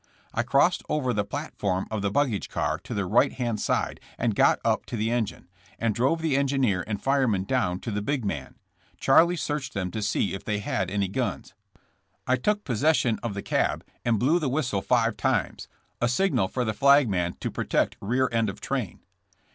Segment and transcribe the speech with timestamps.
[0.33, 4.33] I crossed over the platform of the baggage car to the right hand side and
[4.33, 8.25] got up to the engine, and drove the engineer and fireman down to the big
[8.25, 8.55] man.
[8.97, 11.53] Charlie searched them to see if they had any guns.
[12.25, 15.67] *'I took possession of the cab and blew the whis tle five times,
[16.01, 19.01] a signal for the flagman to protect rear end of train.